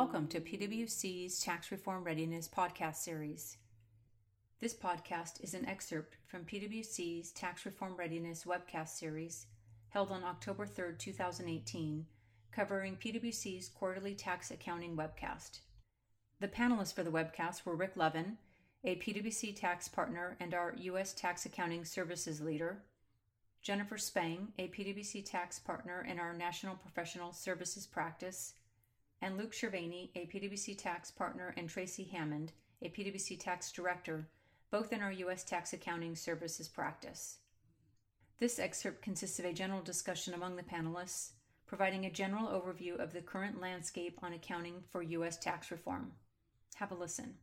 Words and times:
Welcome 0.00 0.28
to 0.28 0.40
PwC's 0.40 1.40
Tax 1.40 1.70
Reform 1.70 2.04
Readiness 2.04 2.48
podcast 2.48 2.96
series. 2.96 3.58
This 4.58 4.72
podcast 4.72 5.44
is 5.44 5.52
an 5.52 5.68
excerpt 5.68 6.16
from 6.26 6.46
PwC's 6.46 7.32
Tax 7.32 7.66
Reform 7.66 7.96
Readiness 7.98 8.44
webcast 8.44 8.96
series 8.98 9.44
held 9.90 10.10
on 10.10 10.24
October 10.24 10.64
3, 10.64 10.94
2018, 10.96 12.06
covering 12.50 12.96
PwC's 12.96 13.68
quarterly 13.68 14.14
tax 14.14 14.50
accounting 14.50 14.96
webcast. 14.96 15.60
The 16.40 16.48
panelists 16.48 16.94
for 16.94 17.02
the 17.02 17.10
webcast 17.10 17.66
were 17.66 17.76
Rick 17.76 17.92
Levin, 17.94 18.38
a 18.82 18.96
PwC 18.96 19.54
tax 19.54 19.86
partner 19.86 20.34
and 20.40 20.54
our 20.54 20.74
U.S. 20.78 21.12
Tax 21.12 21.44
Accounting 21.44 21.84
Services 21.84 22.40
leader, 22.40 22.78
Jennifer 23.60 23.98
Spang, 23.98 24.54
a 24.58 24.68
PwC 24.68 25.22
tax 25.30 25.58
partner 25.58 26.06
in 26.10 26.18
our 26.18 26.32
National 26.32 26.76
Professional 26.76 27.34
Services 27.34 27.86
practice, 27.86 28.54
and 29.22 29.36
Luke 29.36 29.52
Cervini, 29.52 30.10
a 30.14 30.26
PwC 30.26 30.76
tax 30.76 31.10
partner, 31.10 31.54
and 31.56 31.68
Tracy 31.68 32.04
Hammond, 32.04 32.52
a 32.82 32.88
PwC 32.88 33.38
tax 33.38 33.70
director, 33.70 34.28
both 34.70 34.92
in 34.92 35.00
our 35.00 35.12
U.S. 35.12 35.44
tax 35.44 35.72
accounting 35.72 36.16
services 36.16 36.68
practice. 36.68 37.38
This 38.38 38.58
excerpt 38.58 39.02
consists 39.02 39.38
of 39.38 39.44
a 39.44 39.52
general 39.52 39.82
discussion 39.82 40.32
among 40.32 40.56
the 40.56 40.62
panelists, 40.62 41.32
providing 41.66 42.06
a 42.06 42.10
general 42.10 42.46
overview 42.48 42.98
of 42.98 43.12
the 43.12 43.20
current 43.20 43.60
landscape 43.60 44.18
on 44.22 44.32
accounting 44.32 44.82
for 44.90 45.02
U.S. 45.02 45.36
tax 45.36 45.70
reform. 45.70 46.12
Have 46.76 46.90
a 46.90 46.94
listen. 46.94 47.34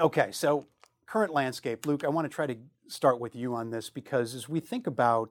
Okay, 0.00 0.32
so 0.32 0.66
current 1.06 1.32
landscape. 1.32 1.86
Luke, 1.86 2.02
I 2.02 2.08
want 2.08 2.24
to 2.24 2.34
try 2.34 2.46
to 2.46 2.56
start 2.88 3.20
with 3.20 3.36
you 3.36 3.54
on 3.54 3.70
this 3.70 3.90
because 3.90 4.34
as 4.34 4.48
we 4.48 4.58
think 4.58 4.86
about 4.86 5.30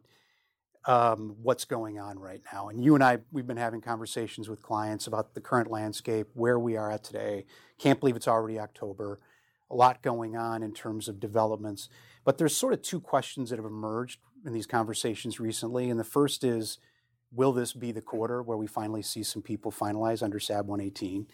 um, 0.86 1.36
what's 1.42 1.66
going 1.66 2.00
on 2.00 2.20
right 2.20 2.42
now. 2.52 2.70
And 2.70 2.84
you 2.84 2.96
and 2.96 3.04
I, 3.04 3.20
we've 3.32 3.48
been 3.48 3.58
having 3.58 3.82
conversations 3.82 4.50
with 4.50 4.62
clients 4.62 5.08
about 5.08 5.34
the 5.34 5.42
current 5.42 5.72
landscape, 5.72 6.28
where 6.34 6.60
we 6.60 6.76
are 6.76 6.92
at 6.92 7.04
today. 7.04 7.46
Can't 7.80 8.00
believe 8.00 8.16
it's 8.16 8.28
already 8.28 8.60
October. 8.60 9.20
A 9.72 9.76
lot 9.76 10.02
going 10.02 10.36
on 10.36 10.62
in 10.62 10.74
terms 10.74 11.08
of 11.08 11.20
developments. 11.20 11.90
But 12.26 12.38
there's 12.38 12.56
sort 12.56 12.74
of 12.74 12.82
two 12.82 13.00
questions 13.00 13.50
that 13.50 13.58
have 13.58 13.66
emerged 13.66 14.20
in 14.46 14.54
these 14.54 14.68
conversations 14.68 15.40
recently. 15.40 15.90
And 15.90 16.00
the 16.00 16.04
first 16.04 16.44
is, 16.44 16.78
will 17.32 17.54
this 17.54 17.74
be 17.74 17.92
the 17.92 18.02
quarter 18.02 18.44
where 18.44 18.58
we 18.58 18.68
finally 18.68 19.02
see 19.02 19.24
some 19.24 19.42
people 19.42 19.72
finalize 19.72 20.22
under 20.22 20.40
SAB 20.40 20.68
118? 20.68 21.28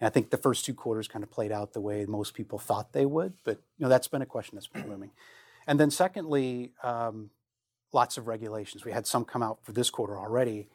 And 0.00 0.06
I 0.06 0.10
think 0.10 0.30
the 0.30 0.36
first 0.36 0.64
two 0.64 0.74
quarters 0.74 1.08
kind 1.08 1.22
of 1.22 1.30
played 1.30 1.52
out 1.52 1.72
the 1.72 1.80
way 1.80 2.04
most 2.06 2.34
people 2.34 2.58
thought 2.58 2.92
they 2.92 3.06
would. 3.06 3.34
But 3.44 3.62
you 3.78 3.84
know, 3.84 3.88
that's 3.88 4.08
been 4.08 4.22
a 4.22 4.26
question 4.26 4.56
that's 4.56 4.66
been 4.66 4.90
looming. 4.90 5.12
And 5.66 5.80
then 5.80 5.90
secondly, 5.90 6.72
um, 6.82 7.30
lots 7.92 8.16
of 8.16 8.26
regulations. 8.26 8.84
We 8.84 8.92
had 8.92 9.06
some 9.06 9.24
come 9.24 9.42
out 9.42 9.58
for 9.62 9.72
this 9.72 9.90
quarter 9.90 10.18
already, 10.18 10.68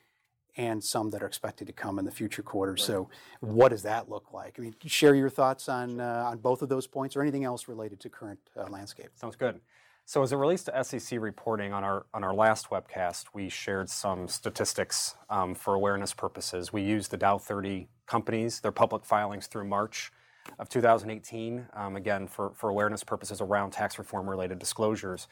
and 0.57 0.83
some 0.83 1.09
that 1.11 1.23
are 1.23 1.27
expected 1.27 1.67
to 1.67 1.73
come 1.73 1.99
in 1.99 2.05
the 2.05 2.11
future 2.11 2.43
quarters. 2.43 2.81
Right. 2.81 2.95
So, 2.95 3.09
what 3.39 3.69
does 3.69 3.83
that 3.83 4.09
look 4.09 4.33
like? 4.33 4.55
I 4.57 4.61
mean, 4.61 4.75
share 4.85 5.15
your 5.15 5.29
thoughts 5.29 5.69
on 5.69 5.99
uh, 5.99 6.25
on 6.27 6.37
both 6.39 6.61
of 6.61 6.69
those 6.69 6.87
points, 6.87 7.15
or 7.15 7.21
anything 7.21 7.43
else 7.43 7.67
related 7.67 7.99
to 8.01 8.09
current 8.09 8.39
uh, 8.57 8.67
landscape. 8.69 9.09
Sounds 9.15 9.35
good. 9.35 9.59
So, 10.05 10.23
as 10.23 10.33
it 10.33 10.37
relates 10.37 10.63
to 10.65 10.83
SEC 10.83 11.19
reporting, 11.21 11.73
on 11.73 11.83
our 11.83 12.05
on 12.13 12.23
our 12.23 12.33
last 12.33 12.69
webcast, 12.69 13.25
we 13.33 13.49
shared 13.49 13.89
some 13.89 14.27
statistics 14.27 15.15
um, 15.29 15.55
for 15.55 15.73
awareness 15.73 16.13
purposes. 16.13 16.73
We 16.73 16.81
used 16.81 17.11
the 17.11 17.17
Dow 17.17 17.37
30 17.37 17.87
companies, 18.07 18.59
their 18.59 18.71
public 18.71 19.05
filings 19.05 19.47
through 19.47 19.65
March 19.65 20.11
of 20.59 20.67
2018, 20.69 21.67
um, 21.73 21.95
again 21.95 22.27
for 22.27 22.51
for 22.55 22.69
awareness 22.69 23.03
purposes 23.03 23.39
around 23.41 23.71
tax 23.71 23.97
reform 23.97 24.29
related 24.29 24.59
disclosures. 24.59 25.27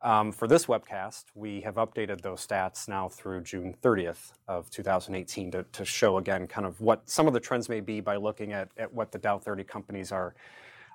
Um, 0.00 0.30
for 0.30 0.46
this 0.46 0.66
webcast, 0.66 1.24
we 1.34 1.60
have 1.62 1.74
updated 1.74 2.20
those 2.20 2.46
stats 2.46 2.88
now 2.88 3.08
through 3.08 3.42
June 3.42 3.74
30th 3.82 4.32
of 4.46 4.70
2018 4.70 5.50
to, 5.50 5.64
to 5.64 5.84
show 5.84 6.18
again 6.18 6.46
kind 6.46 6.66
of 6.66 6.80
what 6.80 7.08
some 7.10 7.26
of 7.26 7.32
the 7.32 7.40
trends 7.40 7.68
may 7.68 7.80
be 7.80 8.00
by 8.00 8.14
looking 8.14 8.52
at, 8.52 8.68
at 8.76 8.92
what 8.92 9.10
the 9.10 9.18
Dow 9.18 9.38
30 9.38 9.64
companies 9.64 10.12
are, 10.12 10.36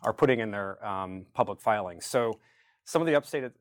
are 0.03 0.13
putting 0.13 0.39
in 0.39 0.51
their 0.51 0.83
um, 0.85 1.25
public 1.33 1.59
filings. 1.59 2.05
So 2.05 2.39
some 2.85 3.01
of 3.01 3.05
the 3.05 3.13
updated, 3.13 3.51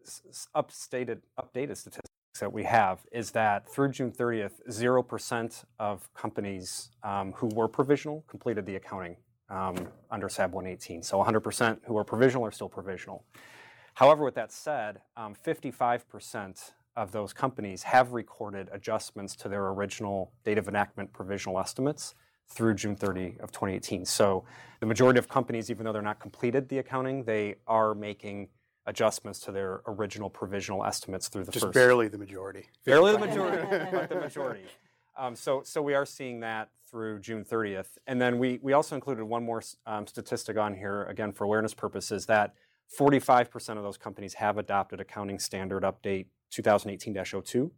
updated, 0.55 1.19
updated 1.37 1.77
statistics 1.77 2.09
that 2.39 2.53
we 2.53 2.63
have 2.63 3.01
is 3.11 3.33
that 3.33 3.69
through 3.69 3.91
June 3.91 4.13
30th, 4.13 4.53
0% 4.71 5.65
of 5.81 6.13
companies 6.15 6.91
um, 7.03 7.33
who 7.33 7.49
were 7.49 7.67
provisional 7.67 8.25
completed 8.29 8.65
the 8.65 8.77
accounting 8.77 9.17
um, 9.51 9.89
under 10.09 10.29
SAB 10.29 10.53
118. 10.53 11.03
So 11.03 11.23
100% 11.23 11.79
who 11.85 11.95
were 11.95 12.05
provisional 12.05 12.47
are 12.47 12.53
still 12.53 12.69
provisional. 12.69 13.25
However, 13.95 14.25
with 14.25 14.35
that 14.35 14.53
said, 14.53 15.01
um, 15.17 15.35
55% 15.35 16.73
of 16.97 17.13
those 17.13 17.33
companies 17.33 17.83
have 17.85 18.13
recorded 18.13 18.69
adjustments 18.73 19.35
to 19.37 19.49
their 19.49 19.69
original 19.69 20.33
date 20.45 20.59
of 20.59 20.69
enactment 20.69 21.13
provisional 21.13 21.59
estimates 21.59 22.15
through 22.49 22.75
June 22.75 22.97
30 22.97 23.37
of 23.41 23.51
2018. 23.51 24.05
So 24.05 24.45
the 24.81 24.87
majority 24.87 25.19
of 25.19 25.29
companies, 25.29 25.71
even 25.71 25.85
though 25.85 25.93
they're 25.93 26.03
not 26.03 26.21
completed 26.21 26.69
the 26.69 26.79
accounting, 26.79 27.25
they 27.25 27.57
are 27.67 27.95
making 27.95 28.49
adjustments 28.87 29.39
to 29.41 29.53
their 29.53 29.81
original 29.87 30.29
provisional 30.29 30.85
estimates 30.85 31.29
through 31.29 31.45
the 31.45 31.53
Just 31.53 31.67
first. 31.67 31.75
barely 31.75 32.09
the 32.09 32.19
majority. 32.19 32.67
Barely 32.85 33.13
the 33.13 33.19
majority, 33.19 33.87
but 33.93 34.09
the 34.09 34.17
majority. 34.17 34.65
Um, 35.17 35.37
so, 35.37 35.63
so 35.65 35.81
we 35.81 35.95
are 35.95 36.05
seeing 36.05 36.41
that 36.41 36.71
through 36.91 37.21
June 37.21 37.45
30th. 37.45 37.99
And 38.07 38.21
then 38.21 38.39
we, 38.39 38.59
we 38.61 38.73
also 38.73 38.95
included 38.95 39.25
one 39.25 39.45
more 39.45 39.63
um, 39.87 40.07
statistic 40.07 40.59
on 40.59 40.75
here, 40.75 41.05
again, 41.05 41.33
for 41.33 41.45
awareness 41.45 41.75
purposes, 41.75 42.27
that 42.27 42.55
45% 42.99 43.77
of 43.77 43.83
those 43.83 43.97
companies 43.97 44.35
have 44.35 44.59
adopted 44.59 45.01
accounting 45.01 45.39
standard 45.39 45.83
update 45.83 46.27
2018-02. 46.53 47.71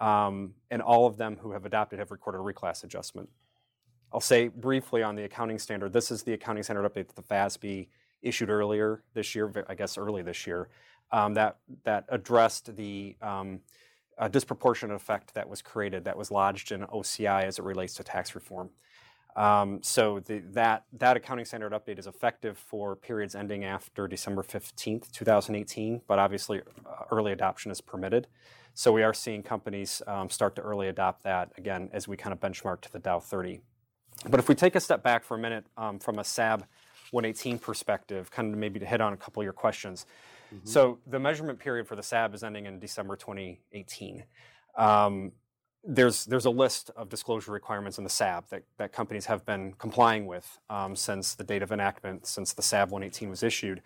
Um, 0.00 0.54
and 0.70 0.80
all 0.80 1.06
of 1.06 1.16
them 1.16 1.36
who 1.40 1.52
have 1.52 1.66
adopted 1.66 1.98
have 1.98 2.10
recorded 2.10 2.38
a 2.38 2.42
reclass 2.42 2.84
adjustment. 2.84 3.28
I'll 4.12 4.20
say 4.20 4.48
briefly 4.48 5.02
on 5.02 5.14
the 5.14 5.24
accounting 5.24 5.58
standard. 5.58 5.92
This 5.92 6.10
is 6.10 6.22
the 6.22 6.32
accounting 6.32 6.62
standard 6.62 6.90
update 6.90 7.08
that 7.08 7.16
the 7.16 7.22
FASB 7.22 7.88
issued 8.22 8.50
earlier 8.50 9.02
this 9.14 9.34
year, 9.34 9.64
I 9.68 9.74
guess 9.74 9.96
early 9.96 10.22
this 10.22 10.46
year, 10.46 10.68
um, 11.12 11.34
that 11.34 11.58
that 11.84 12.04
addressed 12.08 12.76
the 12.76 13.16
um, 13.22 13.60
disproportionate 14.30 14.96
effect 14.96 15.34
that 15.34 15.48
was 15.48 15.62
created, 15.62 16.04
that 16.04 16.16
was 16.16 16.30
lodged 16.30 16.72
in 16.72 16.82
OCI 16.82 17.44
as 17.44 17.58
it 17.58 17.64
relates 17.64 17.94
to 17.94 18.04
tax 18.04 18.34
reform. 18.34 18.70
Um, 19.36 19.80
so 19.82 20.20
the, 20.20 20.40
that 20.52 20.84
that 20.92 21.16
accounting 21.16 21.44
standard 21.44 21.72
update 21.72 21.98
is 21.98 22.06
effective 22.06 22.58
for 22.58 22.96
periods 22.96 23.34
ending 23.34 23.64
after 23.64 24.08
December 24.08 24.42
15th, 24.42 25.10
2018, 25.12 26.02
but 26.06 26.18
obviously 26.18 26.60
uh, 26.60 27.04
early 27.10 27.32
adoption 27.32 27.70
is 27.70 27.80
permitted. 27.80 28.26
So 28.74 28.92
we 28.92 29.02
are 29.02 29.14
seeing 29.14 29.42
companies 29.42 30.02
um, 30.06 30.30
start 30.30 30.56
to 30.56 30.62
early 30.62 30.88
adopt 30.88 31.22
that 31.24 31.52
again 31.56 31.90
as 31.92 32.08
we 32.08 32.16
kind 32.16 32.32
of 32.32 32.40
benchmark 32.40 32.80
to 32.82 32.92
the 32.92 32.98
Dow 32.98 33.20
30. 33.20 33.60
But 34.28 34.40
if 34.40 34.48
we 34.48 34.54
take 34.54 34.74
a 34.74 34.80
step 34.80 35.02
back 35.02 35.24
for 35.24 35.36
a 35.36 35.38
minute 35.38 35.64
um, 35.76 35.98
from 35.98 36.18
a 36.18 36.24
SAB 36.24 36.64
118 37.10 37.58
perspective, 37.58 38.30
kind 38.30 38.52
of 38.52 38.58
maybe 38.58 38.78
to 38.80 38.86
hit 38.86 39.00
on 39.00 39.12
a 39.12 39.16
couple 39.16 39.40
of 39.40 39.44
your 39.44 39.52
questions. 39.52 40.06
Mm-hmm. 40.54 40.66
So 40.66 40.98
the 41.06 41.18
measurement 41.18 41.58
period 41.58 41.86
for 41.86 41.96
the 41.96 42.02
SAB 42.02 42.34
is 42.34 42.42
ending 42.42 42.66
in 42.66 42.78
December 42.78 43.16
2018. 43.16 44.24
Um, 44.76 45.32
there's 45.82 46.26
there's 46.26 46.44
a 46.44 46.50
list 46.50 46.90
of 46.96 47.08
disclosure 47.08 47.52
requirements 47.52 47.98
in 47.98 48.04
the 48.04 48.10
SAB 48.10 48.48
that, 48.50 48.62
that 48.76 48.92
companies 48.92 49.26
have 49.26 49.44
been 49.46 49.72
complying 49.74 50.26
with 50.26 50.58
um, 50.68 50.94
since 50.94 51.34
the 51.34 51.44
date 51.44 51.62
of 51.62 51.72
enactment, 51.72 52.26
since 52.26 52.52
the 52.52 52.62
SAB 52.62 52.90
118 52.90 53.30
was 53.30 53.42
issued. 53.42 53.82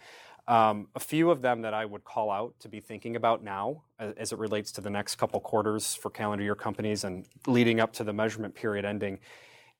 Um, 0.47 0.89
a 0.95 1.01
few 1.01 1.31
of 1.31 1.41
them 1.41 1.63
that 1.63 1.73
I 1.73 1.87
would 1.87 2.05
call 2.05 2.31
out 2.31 2.55
to 2.61 2.69
be 2.69 2.79
thinking 2.79 3.17
about 3.17 3.43
now, 3.43 3.85
as, 3.99 4.13
as, 4.19 4.33
it 4.33 4.39
relates 4.39 4.73
to 4.73 4.83
the 4.83 4.91
next 4.91 5.17
couple 5.17 5.41
quarters 5.41 5.95
for 5.95 6.11
calendar 6.11 6.45
year 6.45 6.55
companies 6.55 7.05
and 7.05 7.27
leading 7.47 7.81
up 7.81 7.95
to 7.95 8.05
the 8.05 8.13
measurement 8.13 8.55
period 8.55 8.85
ending, 8.85 9.21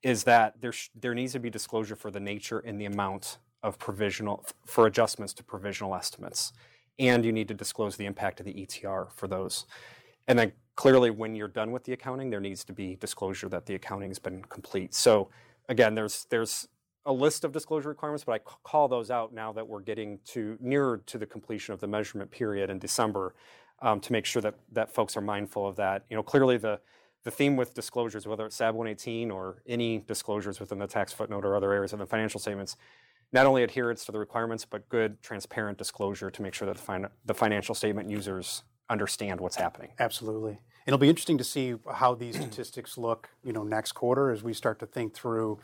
is 0.03 0.25
that 0.25 0.61
there 0.61 0.73
sh- 0.73 0.89
there 0.95 1.15
needs 1.15 1.33
to 1.33 1.39
be 1.39 1.51
disclosure 1.51 1.97
for 1.97 2.11
the 2.11 2.21
nature 2.21 2.61
and 2.61 2.81
the 2.81 2.87
amount 2.87 3.39
of 3.63 3.79
provisional 3.79 4.47
for 4.65 4.87
adjustments 4.87 5.35
to 5.35 5.45
provisional 5.45 5.95
estimates, 5.95 6.53
and 6.99 7.25
you 7.25 7.33
need 7.33 7.49
to 7.49 7.55
disclose 7.55 7.97
the 7.97 8.07
impact 8.07 8.41
of 8.41 8.47
the 8.47 8.55
ETR 8.55 9.11
for 9.13 9.27
those. 9.27 9.67
And 10.27 10.39
then 10.39 10.53
clearly, 10.77 11.11
when 11.11 11.35
you're 11.35 11.49
done 11.49 11.73
with 11.73 11.85
the 11.85 11.93
accounting, 11.93 12.31
there 12.31 12.41
needs 12.41 12.65
to 12.65 12.73
be 12.73 12.97
disclosure 12.97 13.49
that 13.49 13.67
the 13.67 13.75
accounting 13.75 14.11
has 14.11 14.19
been 14.19 14.43
complete. 14.45 14.95
So 14.95 15.29
again, 15.69 15.95
there's 15.95 16.27
there's 16.31 16.69
a 17.07 17.13
list 17.13 17.45
of 17.45 17.53
disclosure 17.53 17.91
requirements, 17.91 18.25
but 18.25 18.33
I 18.33 18.39
call 18.39 18.89
those 18.89 19.11
out 19.11 19.33
now 19.35 19.53
that 19.53 19.67
we're 19.67 19.81
getting 19.81 20.19
to 20.27 20.57
nearer 20.61 21.03
to 21.07 21.19
the 21.19 21.27
completion 21.27 21.75
of 21.75 21.81
the 21.81 21.87
measurement 21.87 22.31
period 22.31 22.71
in 22.71 22.79
December 22.79 23.35
um, 23.83 24.01
to 24.01 24.13
make 24.13 24.25
sure 24.25 24.41
that 24.43 24.55
that 24.73 24.93
folks 24.95 25.17
are 25.17 25.21
mindful 25.21 25.67
of 25.67 25.77
that. 25.77 26.05
You 26.09 26.17
know, 26.17 26.23
clearly 26.23 26.57
the 26.57 26.81
the 27.25 27.31
theme 27.31 27.57
with 27.57 27.75
disclosures, 27.75 28.27
whether 28.27 28.45
it's 28.47 28.57
SAB 28.57 28.75
118 28.75 29.31
or 29.31 29.63
any 29.67 29.99
disclosures 29.99 30.61
within 30.61 30.79
the 30.79 30.87
tax 30.87 31.13
footnote 31.13 31.45
or 31.45 31.57
other 31.57 31.73
areas 31.73 31.95
of 31.95 31.99
the 31.99 32.07
financial 32.07 32.39
statements, 32.39 32.77
not 33.33 33.47
only 33.47 33.63
adherence 33.63 34.05
to 34.05 34.13
the 34.13 34.19
requirements, 34.19 34.67
but 34.67 34.87
good, 34.91 35.21
transparent 35.23 35.79
disclosure 35.79 36.31
to 36.31 36.43
make 36.43 36.53
sure 36.53 36.67
that 36.67 36.77
the, 36.77 36.83
fin- 36.83 37.09
the 37.25 37.35
financial 37.35 37.75
statement 37.75 38.11
users 38.11 38.63
understand 38.91 39.41
what's 39.41 39.57
happening. 39.57 39.91
Absolutely. 39.99 40.61
It'll 40.87 40.99
be 40.99 41.09
interesting 41.09 41.39
to 41.39 41.45
see 41.45 41.75
how 41.95 42.15
these 42.15 42.37
statistics 42.37 42.99
look, 42.99 43.31
you 43.43 43.53
know, 43.53 43.63
next 43.63 43.93
quarter 43.93 44.31
as 44.31 44.43
we 44.43 44.53
start 44.53 44.79
to 44.81 44.87
think 44.87 45.15
through, 45.15 45.59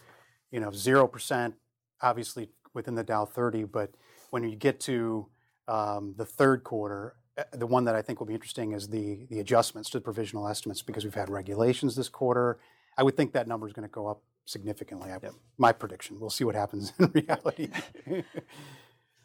you 0.51 0.61
know, 0.61 0.71
zero 0.71 1.07
percent, 1.07 1.55
obviously 2.01 2.49
within 2.73 2.95
the 2.95 3.05
Dow 3.05 3.27
30, 3.27 3.65
but 3.65 3.91
when 4.31 4.45
you 4.45 4.57
get 4.57 4.81
to 4.81 5.27
um, 5.69 6.15
the 6.17 6.25
third 6.25 6.65
quarter, 6.65 7.17
eh, 7.37 7.45
the 7.53 7.67
one 7.67 7.85
that 7.85 7.95
I 7.95 8.03
think 8.03 8.19
will 8.19 8.27
be 8.27 8.35
interesting 8.35 8.73
is 8.73 8.89
the 8.89 9.27
the 9.29 9.41
adjustments 9.41 9.91
to 9.91 9.99
the 9.99 10.03
provisional 10.03 10.49
estimates 10.49 10.83
because 10.83 11.05
we've 11.05 11.15
had 11.15 11.29
regulations 11.29 11.97
this 11.97 12.09
quarter. 12.09 12.59
I 12.97 13.03
would 13.03 13.17
think 13.17 13.33
that 13.33 13.47
number 13.47 13.67
is 13.67 13.73
going 13.73 13.89
to 13.89 13.93
go 13.93 14.07
up 14.07 14.23
significantly. 14.47 15.11
I, 15.11 15.19
My 15.59 15.73
prediction. 15.73 16.19
We'll 16.19 16.31
see 16.31 16.45
what 16.45 16.55
happens 16.55 16.93
in 16.99 17.11
reality. 17.15 17.69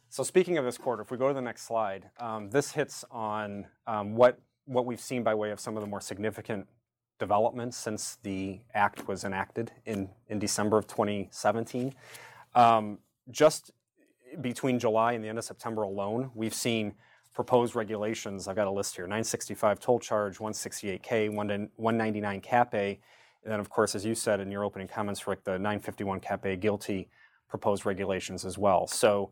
so 0.09 0.24
speaking 0.24 0.57
of 0.57 0.65
this 0.65 0.77
quarter, 0.77 1.01
if 1.01 1.12
we 1.12 1.18
go 1.18 1.27
to 1.27 1.33
the 1.33 1.42
next 1.42 1.63
slide, 1.63 2.09
um, 2.19 2.50
this 2.50 2.71
hits 2.71 3.06
on 3.12 3.68
um, 3.88 4.15
what 4.15 4.39
what 4.65 4.85
we've 4.85 5.00
seen 5.00 5.23
by 5.23 5.33
way 5.33 5.51
of 5.51 5.59
some 5.59 5.77
of 5.77 5.81
the 5.81 5.88
more 5.88 6.01
significant 6.01 6.67
developments 7.19 7.77
since 7.77 8.17
the 8.23 8.59
act 8.73 9.07
was 9.07 9.23
enacted 9.23 9.71
in 9.85 10.09
in 10.27 10.39
December 10.39 10.77
of 10.77 10.88
2017. 10.88 11.94
Um, 12.53 13.00
just 13.31 13.71
between 14.41 14.79
July 14.79 15.13
and 15.13 15.23
the 15.23 15.29
end 15.29 15.38
of 15.38 15.45
September 15.45 15.83
alone, 15.83 16.31
we've 16.35 16.53
seen 16.53 16.94
proposed 17.33 17.75
regulations. 17.75 18.47
I've 18.47 18.56
got 18.56 18.67
a 18.67 18.71
list 18.71 18.95
here 18.95 19.06
965 19.06 19.79
toll 19.79 20.00
charge, 20.00 20.38
168K, 20.39 21.29
199 21.29 22.41
Cap. 22.41 22.73
And 22.73 22.97
then, 23.44 23.59
of 23.59 23.69
course, 23.69 23.94
as 23.94 24.06
you 24.06 24.15
said 24.15 24.39
in 24.39 24.50
your 24.50 24.63
opening 24.63 24.88
comments, 24.88 25.27
Rick, 25.27 25.44
the 25.44 25.51
951 25.51 26.19
Cap 26.21 26.45
A 26.45 26.56
GILTI 26.56 27.09
proposed 27.47 27.85
regulations 27.85 28.45
as 28.45 28.57
well. 28.57 28.88
So, 28.88 29.31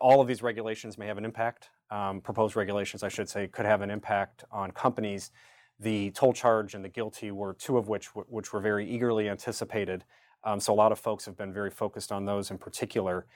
all 0.00 0.20
of 0.20 0.28
these 0.28 0.42
regulations 0.42 0.96
may 0.96 1.06
have 1.08 1.18
an 1.18 1.24
impact. 1.24 1.70
Um, 1.92 2.22
proposed 2.22 2.56
regulations, 2.56 3.02
I 3.02 3.08
should 3.08 3.28
say, 3.28 3.46
could 3.48 3.66
have 3.66 3.82
an 3.82 3.90
impact 3.90 4.44
on 4.50 4.70
companies. 4.70 5.30
The 5.78 6.10
toll 6.12 6.32
charge 6.32 6.72
and 6.74 6.82
the 6.82 6.88
GILTI 6.88 7.32
were 7.32 7.52
two 7.52 7.76
of 7.76 7.88
which, 7.88 8.06
which 8.14 8.50
were 8.50 8.60
very 8.60 8.88
eagerly 8.88 9.28
anticipated. 9.28 10.02
Um, 10.42 10.58
so, 10.58 10.72
a 10.72 10.74
lot 10.74 10.90
of 10.90 10.98
folks 10.98 11.26
have 11.26 11.36
been 11.36 11.52
very 11.52 11.70
focused 11.70 12.10
on 12.10 12.24
those 12.24 12.50
in 12.50 12.56
particular. 12.56 13.26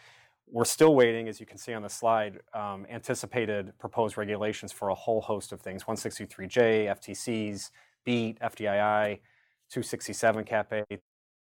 We're 0.51 0.65
still 0.65 0.95
waiting, 0.95 1.29
as 1.29 1.39
you 1.39 1.45
can 1.45 1.59
see 1.59 1.75
on 1.75 1.83
the 1.83 1.91
slide, 1.91 2.41
um, 2.55 2.87
anticipated 2.89 3.75
proposed 3.79 4.17
regulations 4.17 4.73
for 4.73 4.89
a 4.89 4.95
whole 4.95 5.21
host 5.21 5.53
of 5.53 5.61
things 5.61 5.85
163J, 5.85 6.87
FTCs, 6.87 7.71
BEAT, 8.05 8.39
FDII, 8.41 9.21
267 9.69 10.45
Cap 10.45 10.73
A, 10.73 10.85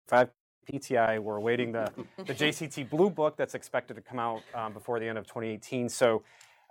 5 0.09 0.29
PTI. 0.71 1.19
We're 1.19 1.37
awaiting 1.37 1.73
the, 1.73 1.91
the 2.19 2.35
JCT 2.35 2.91
Blue 2.91 3.09
Book 3.09 3.39
that's 3.39 3.55
expected 3.55 3.95
to 3.95 4.03
come 4.03 4.19
out 4.19 4.43
um, 4.55 4.75
before 4.75 5.01
the 5.01 5.09
end 5.09 5.17
of 5.17 5.27
2018. 5.27 5.89
So 5.89 6.23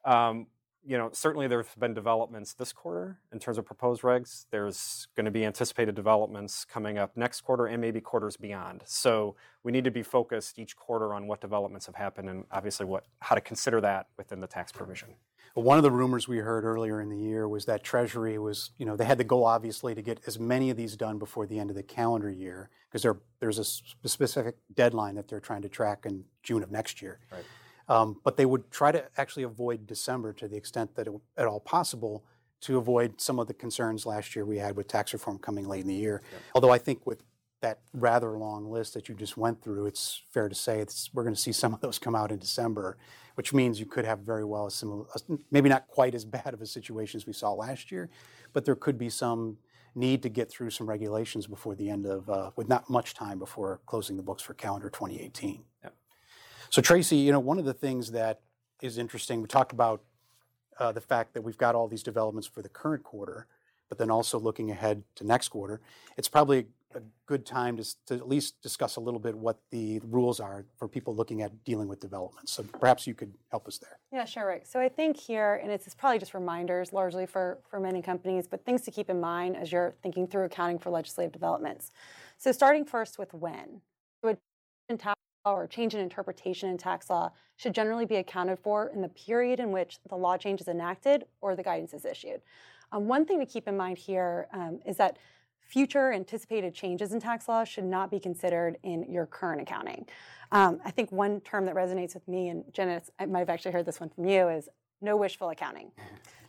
Um, 0.10 0.48
you 0.84 0.98
know, 0.98 1.10
certainly 1.14 1.48
there 1.48 1.62
have 1.62 1.80
been 1.80 1.94
developments 1.94 2.54
this 2.54 2.74
quarter 2.74 3.20
in 3.32 3.38
terms 3.38 3.58
of 3.58 3.66
proposed 3.66 4.02
regs. 4.02 4.46
There's 4.50 5.08
going 5.16 5.26
to 5.26 5.32
be 5.32 5.46
anticipated 5.46 5.94
developments 5.94 6.66
coming 6.66 6.98
up 6.98 7.16
next 7.16 7.42
quarter 7.42 7.68
and 7.68 7.80
maybe 7.80 8.02
quarters 8.02 8.38
beyond. 8.38 8.82
So 8.86 9.36
we 9.62 9.72
need 9.72 9.84
to 9.84 9.92
be 9.92 10.02
focused 10.02 10.58
each 10.58 10.76
quarter 10.76 11.14
on 11.14 11.28
what 11.28 11.42
developments 11.42 11.86
have 11.86 11.96
happened 11.96 12.30
and 12.30 12.46
obviously 12.50 12.86
what 12.86 13.04
how 13.20 13.36
to 13.36 13.42
consider 13.42 13.82
that 13.82 14.08
within 14.18 14.40
the 14.40 14.48
tax 14.48 14.72
provision. 14.72 15.10
One 15.54 15.78
of 15.78 15.84
the 15.84 15.92
rumors 15.92 16.28
we 16.28 16.38
heard 16.38 16.64
earlier 16.64 17.02
in 17.02 17.10
the 17.10 17.18
year 17.18 17.48
was 17.48 17.66
that 17.66 17.84
Treasury 17.84 18.38
was, 18.38 18.72
you 18.78 18.86
know, 18.86 18.96
they 18.96 19.06
had 19.06 19.18
the 19.18 19.24
goal 19.24 19.46
obviously 19.46 19.94
to 19.94 20.02
get 20.02 20.22
as 20.26 20.40
many 20.40 20.70
of 20.70 20.78
these 20.78 20.96
done 20.96 21.20
before 21.20 21.46
the 21.46 21.60
end 21.60 21.70
of 21.70 21.76
the 21.76 21.84
calendar 21.84 22.32
year 22.32 22.70
because 22.90 23.06
there's 23.40 23.60
a 23.60 23.64
specific 23.64 24.56
deadline 24.74 25.16
that 25.16 25.28
they're 25.28 25.40
trying 25.40 25.62
to 25.64 25.70
track 25.70 26.06
in 26.06 26.24
June 26.42 26.64
of 26.64 26.72
next 26.72 27.02
year. 27.02 27.20
Right. 27.32 27.44
Um, 27.89 28.21
but 28.24 28.38
they 28.38 28.45
would 28.45 28.71
try 28.71 28.91
to 28.91 29.03
actually 29.18 29.44
avoid 29.44 29.88
December 29.88 30.31
to 30.33 30.47
the 30.47 30.56
extent 30.56 30.95
that 30.95 31.07
it, 31.07 31.13
at 31.36 31.47
all 31.47 31.59
possible 31.59 32.24
to 32.62 32.77
avoid 32.77 33.19
some 33.19 33.39
of 33.39 33.47
the 33.47 33.53
concerns 33.53 34.06
last 34.06 34.36
year 34.36 34.45
we 34.45 34.57
had 34.57 34.75
with 34.75 34.88
tax 34.88 35.12
reform 35.12 35.39
coming 35.39 35.68
late 35.68 35.81
in 35.81 35.88
the 35.88 35.95
year. 35.95 36.21
Yep. 36.31 36.41
Although 36.56 36.71
I 36.71 36.77
think 36.77 37.06
with 37.06 37.24
that 37.62 37.80
rather 37.94 38.38
long 38.38 38.69
list 38.69 38.94
that 38.94 39.09
you 39.09 39.15
just 39.15 39.38
went 39.38 39.62
through, 39.62 39.86
it's 39.86 40.21
fair 40.30 40.47
to 40.47 40.56
say 40.56 40.86
we're 41.13 41.24
going 41.24 41.36
to 41.36 41.41
see 41.41 41.51
some 41.51 41.74
of 41.74 41.81
those 41.81 42.00
come 42.00 42.15
out 42.15 42.31
in 42.31 42.39
December, 42.39 42.97
which 43.36 43.53
means 43.53 43.80
you 43.80 43.86
could 43.86 44.06
have 44.06 44.19
very 44.19 44.45
well 44.45 44.68
a 44.68 44.71
similar, 44.71 45.06
maybe 45.51 45.68
not 45.68 45.88
quite 45.88 46.13
as 46.15 46.25
bad 46.25 46.53
of 46.53 46.62
a 46.62 46.65
situation 46.65 47.18
as 47.18 47.25
we 47.25 47.33
saw 47.33 47.51
last 47.51 47.91
year, 47.91 48.09
but 48.53 48.65
there 48.65 48.75
could 48.75 48.97
be 48.97 49.09
some 49.09 49.57
need 49.95 50.21
to 50.21 50.30
get 50.30 50.50
through 50.50 50.69
some 50.69 50.88
regulations 50.88 51.47
before 51.47 51.75
the 51.75 51.89
end 51.89 52.06
of, 52.06 52.30
uh, 52.30 52.51
with 52.56 52.69
not 52.69 52.89
much 52.89 53.13
time 53.13 53.39
before 53.39 53.81
closing 53.86 54.15
the 54.15 54.24
books 54.24 54.44
for 54.44 54.53
calendar 54.53 54.89
2018. 54.89 55.63
Yep. 55.83 55.95
So 56.69 56.81
Tracy, 56.81 57.18
you 57.18 57.31
know, 57.31 57.39
one 57.39 57.57
of 57.57 57.66
the 57.66 57.74
things 57.74 58.12
that 58.12 58.42
is 58.81 58.98
interesting, 58.98 59.42
we 59.42 59.48
talked 59.48 59.71
about 59.71 60.01
uh, 60.77 60.92
the 60.92 61.01
fact 61.01 61.33
that 61.33 61.42
we've 61.42 61.57
got 61.57 61.75
all 61.75 61.88
these 61.88 62.04
developments 62.04 62.48
for 62.48 62.62
the 62.62 62.69
current 62.69 63.04
quarter, 63.04 63.48
but 63.89 63.98
then 63.98 64.12
also 64.12 64.39
looking 64.39 64.69
ahead 64.69 65.04
to 65.16 65.25
next 65.25 65.50
quarter. 65.50 65.81
It's 66.16 66.30
probably 66.30 66.68
a 66.94 67.01
good 67.25 67.45
time 67.45 67.75
to, 67.77 68.06
to, 68.06 68.16
at 68.16 68.30
least 68.30 68.62
discuss 68.62 68.95
a 68.95 69.00
little 69.00 69.19
bit 69.19 69.36
what 69.36 69.60
the 69.71 70.00
rules 70.06 70.39
are 70.39 70.63
for 70.77 70.88
people 70.88 71.16
looking 71.16 71.42
at 71.42 71.63
dealing 71.63 71.88
with 71.88 72.00
developments. 72.00 72.51
So 72.51 72.63
perhaps 72.63 73.07
you 73.07 73.15
could 73.15 73.33
help 73.50 73.68
us 73.68 73.80
there. 73.80 73.98
Yeah, 74.12 74.25
sure, 74.25 74.48
Rick. 74.48 74.65
So 74.68 74.80
I 74.80 74.89
think 74.89 75.18
here, 75.18 75.60
and 75.62 75.72
it's, 75.72 75.88
it's 75.88 75.95
probably 75.95 76.19
just 76.19 76.36
reminders 76.36 76.94
largely 76.94 77.25
for, 77.25 77.57
for 77.69 77.80
many 77.80 78.01
companies, 78.01 78.48
but 78.48 78.63
things 78.63 78.81
to 78.83 78.92
keep 78.92 79.10
in 79.10 79.19
mind 79.19 79.57
as 79.57 79.72
you're 79.72 79.95
thinking 80.04 80.27
through 80.27 80.45
accounting 80.45 80.77
for 80.77 80.92
legislative 80.92 81.31
developments. 81.31 81.92
So 82.38 82.51
starting 82.51 82.86
first 82.86 83.18
with 83.18 83.33
when. 83.33 83.81
Or 85.54 85.68
change 85.68 85.94
in 85.94 86.00
interpretation 86.00 86.69
in 86.69 86.78
tax 86.78 87.10
law 87.10 87.31
should 87.57 87.74
generally 87.74 88.06
be 88.06 88.16
accounted 88.16 88.60
for 88.60 88.90
in 88.94 89.01
the 89.01 89.10
period 89.10 89.60
in 89.60 89.72
which 89.72 90.00
the 90.07 90.16
law 90.16 90.38
change 90.38 90.62
is 90.62 90.68
enacted 90.68 91.25
or 91.42 91.56
the 91.56 91.63
guidance 91.63 91.94
is 91.94 92.06
issued. 92.06 92.42
Um, 92.92 93.07
one 93.07 93.25
thing 93.25 93.40
to 93.40 93.46
keep 93.46 93.68
in 93.68 93.78
mind 93.78 93.98
here 93.98 94.48
um, 94.54 94.80
is 94.86 94.98
that 94.98 95.18
future 95.60 96.12
anticipated 96.12 96.74
changes 96.74 97.13
in 97.13 97.19
tax 97.19 97.48
law 97.48 97.63
should 97.63 97.84
not 97.84 98.10
be 98.10 98.19
considered 98.19 98.78
in 98.84 99.04
your 99.12 99.25
current 99.25 99.62
accounting. 99.62 100.07
Um, 100.51 100.80
I 100.84 100.92
think 100.92 101.12
one 101.12 101.42
term 101.42 101.66
that 101.66 101.75
resonates 101.75 102.16
with 102.16 102.28
me, 102.28 102.50
and 102.50 102.63
Jenna, 102.74 103.01
I 103.19 103.28
might 103.28 103.40
have 103.40 103.50
actually 103.50 103.72
heard 103.72 103.86
this 103.86 104.00
one 104.00 104.10
from 104.10 104.25
you, 104.25 104.50
is 104.50 104.68
no 105.01 105.16
wishful 105.16 105.50
accounting. 105.50 105.92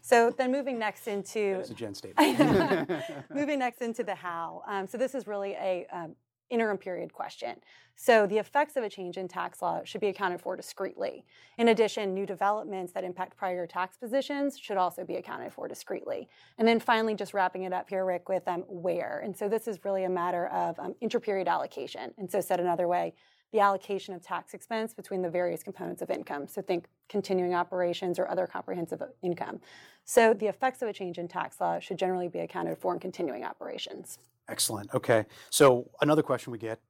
So 0.01 0.31
then 0.31 0.51
moving 0.51 0.79
next 0.79 1.07
into 1.07 1.57
That's 1.57 1.71
a 1.71 1.75
Jen 1.75 1.95
statement. 1.95 2.91
moving 3.35 3.59
next 3.59 3.83
into 3.83 4.03
the 4.03 4.15
how. 4.15 4.63
Um, 4.67 4.87
so 4.87 4.97
this 4.97 5.15
is 5.15 5.27
really 5.27 5.53
a 5.53 5.87
um, 5.93 6.17
interim 6.51 6.77
period 6.77 7.13
question. 7.13 7.57
So 7.97 8.27
the 8.27 8.39
effects 8.39 8.77
of 8.77 8.85
a 8.85 8.89
change 8.89 9.17
in 9.17 9.29
tax 9.29 9.61
law 9.61 9.83
should 9.85 10.01
be 10.01 10.09
accounted 10.09 10.41
for 10.41 10.57
discretely. 10.57 11.25
In 11.59 11.69
addition, 11.69 12.15
new 12.15 12.27
developments 12.27 12.93
that 12.93 13.05
impact 13.05 13.37
prior 13.37 13.67
tax 13.67 13.97
positions 13.97 14.59
should 14.59 14.77
also 14.77 15.05
be 15.05 15.17
accounted 15.17 15.53
for 15.53 15.69
discretely. 15.69 16.29
And 16.59 16.67
then 16.67 16.81
finally, 16.81 17.15
just 17.15 17.35
wrapping 17.35 17.65
it 17.65 17.73
up 17.73 17.89
here, 17.91 18.05
Rick, 18.05 18.29
with 18.29 18.47
um, 18.49 18.65
where. 18.69 19.21
And 19.23 19.37
so 19.37 19.49
this 19.49 19.69
is 19.69 19.85
really 19.85 20.05
a 20.05 20.11
matter 20.11 20.47
of 20.49 20.79
um, 20.79 20.95
interperiod 21.03 21.47
allocation. 21.47 22.13
And 22.17 22.31
so 22.31 22.41
said 22.41 22.59
another 22.59 22.89
way, 22.89 23.13
the 23.53 23.61
allocation 23.61 24.15
of 24.15 24.23
tax 24.23 24.55
expense 24.55 24.95
between 24.95 25.23
the 25.23 25.31
various 25.31 25.63
components 25.63 26.03
of 26.03 26.11
income. 26.11 26.47
So 26.47 26.63
think 26.63 26.87
continuing 27.09 27.55
operations 27.55 28.19
or 28.19 28.31
other 28.31 28.47
comprehensive 28.47 29.03
income. 29.23 29.61
So 30.05 30.33
the 30.33 30.47
effects 30.47 30.83
of 30.83 30.89
a 30.89 30.93
change 30.93 31.19
in 31.19 31.29
tax 31.29 31.61
law 31.61 31.81
should 31.81 31.99
generally 31.99 32.29
be 32.29 32.39
accounted 32.39 32.79
for 32.79 32.95
in 32.95 33.01
continuing 33.01 33.45
operations. 33.45 34.19
Excellent. 34.51 34.93
Okay. 34.95 35.25
So 35.51 35.91
another 36.01 36.23
question 36.23 36.51
we 36.51 36.59
get: 36.59 36.81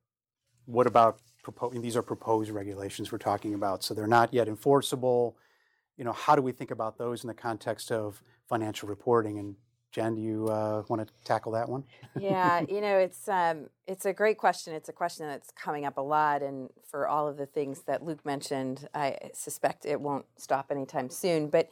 What 0.64 0.86
about 0.86 1.18
proposing? 1.42 1.82
These 1.82 1.96
are 1.96 2.02
proposed 2.02 2.50
regulations 2.50 3.12
we're 3.12 3.18
talking 3.18 3.54
about, 3.54 3.84
so 3.84 3.94
they're 3.94 4.06
not 4.06 4.32
yet 4.32 4.48
enforceable. 4.48 5.36
You 5.96 6.04
know, 6.04 6.12
how 6.12 6.34
do 6.34 6.42
we 6.42 6.52
think 6.52 6.70
about 6.70 6.96
those 6.96 7.22
in 7.22 7.28
the 7.28 7.34
context 7.34 7.92
of 7.92 8.22
financial 8.48 8.88
reporting? 8.88 9.38
And 9.38 9.56
Jen, 9.92 10.14
do 10.14 10.20
you 10.20 10.46
uh, 10.48 10.84
want 10.88 11.06
to 11.06 11.12
tackle 11.24 11.52
that 11.52 11.68
one? 11.68 11.84
yeah, 12.18 12.60
you 12.68 12.80
know, 12.80 12.96
it's 12.96 13.28
um, 13.28 13.68
it's 13.86 14.06
a 14.06 14.12
great 14.12 14.38
question. 14.38 14.72
It's 14.72 14.88
a 14.88 14.92
question 14.92 15.26
that's 15.26 15.50
coming 15.50 15.84
up 15.84 15.98
a 15.98 16.02
lot, 16.02 16.42
and 16.42 16.70
for 16.88 17.08
all 17.08 17.26
of 17.26 17.36
the 17.36 17.46
things 17.46 17.82
that 17.82 18.04
Luke 18.04 18.24
mentioned, 18.24 18.88
I 18.94 19.16
suspect 19.34 19.84
it 19.84 20.00
won't 20.00 20.26
stop 20.36 20.70
anytime 20.70 21.10
soon. 21.10 21.48
But 21.48 21.70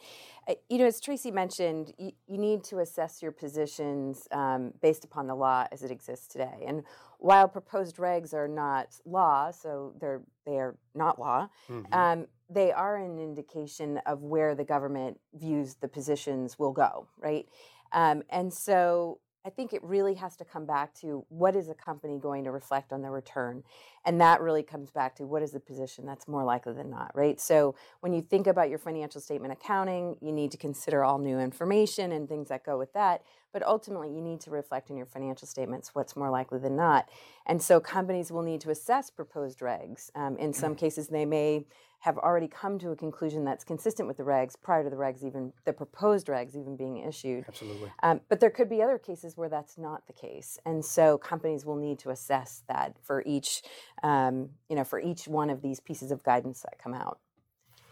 uh, 0.49 0.55
you 0.69 0.79
know, 0.79 0.85
as 0.85 0.99
Tracy 0.99 1.31
mentioned, 1.31 1.93
you, 1.97 2.11
you 2.27 2.37
need 2.37 2.65
to 2.65 2.79
assess 2.79 3.21
your 3.21 3.31
positions 3.31 4.27
um, 4.31 4.73
based 4.81 5.05
upon 5.05 5.27
the 5.27 5.35
law 5.35 5.67
as 5.71 5.83
it 5.83 5.91
exists 5.91 6.27
today. 6.27 6.65
And 6.67 6.83
while 7.19 7.47
proposed 7.47 7.97
regs 7.97 8.33
are 8.33 8.49
not 8.49 8.99
law, 9.05 9.51
so 9.51 9.93
they're 9.99 10.21
they 10.45 10.57
are 10.57 10.75
not 10.93 11.19
law. 11.19 11.47
Mm-hmm. 11.69 11.93
Um, 11.93 12.27
they 12.49 12.71
are 12.71 12.97
an 12.97 13.19
indication 13.19 13.99
of 14.05 14.23
where 14.23 14.55
the 14.55 14.63
government 14.63 15.19
views 15.33 15.75
the 15.75 15.87
positions 15.87 16.57
will 16.57 16.71
go, 16.71 17.07
right? 17.19 17.47
Um, 17.91 18.23
and 18.29 18.53
so 18.53 19.19
I 19.45 19.49
think 19.49 19.73
it 19.73 19.81
really 19.83 20.15
has 20.15 20.35
to 20.37 20.45
come 20.45 20.65
back 20.65 20.93
to 20.95 21.25
what 21.29 21.55
is 21.55 21.69
a 21.69 21.73
company 21.73 22.19
going 22.19 22.43
to 22.43 22.51
reflect 22.51 22.91
on 22.91 23.01
the 23.01 23.09
return? 23.09 23.63
And 24.05 24.19
that 24.19 24.41
really 24.41 24.63
comes 24.63 24.91
back 24.91 25.15
to 25.15 25.25
what 25.25 25.41
is 25.41 25.53
the 25.53 25.61
position 25.61 26.05
that's 26.05 26.27
more 26.27 26.43
likely 26.43 26.73
than 26.73 26.89
not, 26.89 27.11
right? 27.15 27.39
So 27.39 27.73
when 28.01 28.11
you 28.11 28.21
think 28.21 28.47
about 28.47 28.69
your 28.69 28.79
financial 28.79 29.21
statement 29.21 29.53
accounting, 29.53 30.17
you 30.21 30.33
need 30.33 30.51
to 30.51 30.57
consider 30.57 31.05
all 31.05 31.19
new 31.19 31.39
information 31.39 32.11
and 32.11 32.27
things 32.27 32.49
that 32.49 32.65
go 32.65 32.77
with 32.77 32.91
that. 32.93 33.23
But 33.53 33.65
ultimately, 33.65 34.13
you 34.13 34.21
need 34.21 34.41
to 34.41 34.51
reflect 34.51 34.89
in 34.89 34.97
your 34.97 35.05
financial 35.05 35.47
statements 35.47 35.95
what's 35.95 36.15
more 36.15 36.29
likely 36.29 36.59
than 36.59 36.75
not. 36.75 37.09
And 37.47 37.61
so 37.61 37.79
companies 37.79 38.31
will 38.31 38.43
need 38.43 38.61
to 38.61 38.69
assess 38.69 39.09
proposed 39.09 39.59
regs. 39.59 40.11
Um, 40.15 40.37
in 40.37 40.53
some 40.53 40.75
cases, 40.75 41.07
they 41.07 41.25
may 41.25 41.65
have 41.99 42.17
already 42.17 42.47
come 42.47 42.79
to 42.79 42.91
a 42.91 42.95
conclusion 42.95 43.43
that's 43.43 43.63
consistent 43.63 44.07
with 44.07 44.17
the 44.17 44.23
regs 44.23 44.53
prior 44.61 44.83
to 44.83 44.89
the 44.89 44.95
regs 44.95 45.23
even 45.23 45.51
the 45.65 45.73
proposed 45.73 46.27
regs 46.27 46.55
even 46.55 46.77
being 46.77 46.97
issued. 46.97 47.43
Absolutely. 47.47 47.91
Um, 48.03 48.21
but 48.29 48.39
there 48.39 48.49
could 48.49 48.69
be 48.69 48.81
other 48.81 48.97
cases 48.97 49.35
where 49.35 49.49
that's 49.49 49.77
not 49.77 50.07
the 50.07 50.13
case, 50.13 50.57
and 50.65 50.83
so 50.83 51.17
companies 51.17 51.65
will 51.65 51.75
need 51.75 51.99
to 51.99 52.09
assess 52.09 52.63
that 52.67 52.95
for 53.03 53.23
each, 53.25 53.61
um, 54.03 54.49
you 54.69 54.75
know, 54.75 54.83
for 54.83 54.99
each 54.99 55.27
one 55.27 55.49
of 55.49 55.61
these 55.61 55.79
pieces 55.79 56.11
of 56.11 56.23
guidance 56.23 56.61
that 56.61 56.79
come 56.81 56.93
out. 56.93 57.19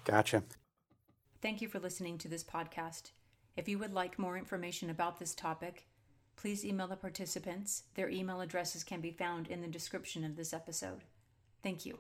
Gotcha. 0.06 0.44
Thank 1.42 1.62
you 1.62 1.68
for 1.68 1.80
listening 1.80 2.18
to 2.20 2.28
this 2.28 2.44
podcast. 2.44 3.12
If 3.58 3.68
you 3.68 3.78
would 3.80 3.94
like 3.94 4.18
more 4.18 4.38
information 4.38 4.90
about 4.90 5.20
this 5.20 5.36
topic, 5.36 5.88
please 6.36 6.64
email 6.64 6.88
the 6.88 6.96
participants. 6.96 7.84
Their 7.96 8.10
email 8.10 8.40
addresses 8.40 8.84
can 8.84 9.02
be 9.02 9.12
found 9.12 9.48
in 9.48 9.62
the 9.62 9.68
description 9.68 10.24
of 10.24 10.36
this 10.36 10.54
episode. 10.54 11.04
Thank 11.62 11.86
you. 11.86 12.00